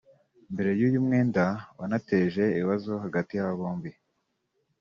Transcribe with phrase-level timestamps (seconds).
[0.53, 1.43] Mbere y’uyu mwenda
[1.77, 3.91] wanateje ibibazo hagati y’aba bombi